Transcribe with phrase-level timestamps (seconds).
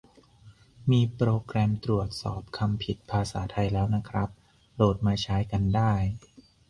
[0.91, 4.29] มีโปรแกรมตรวจสอบคำผิดภาษาไทยแล้วนะครับ
[4.75, 5.93] โหลดมาใช้กันได้